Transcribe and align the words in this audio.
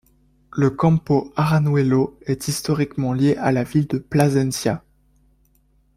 Le 0.57 0.71
Campo 0.71 1.31
Arañuelo 1.35 2.17
est 2.25 2.47
historiquement 2.47 3.13
lié 3.13 3.35
à 3.37 3.51
la 3.51 3.63
ville 3.63 3.85
de 3.85 3.99
Plasencia. 3.99 4.83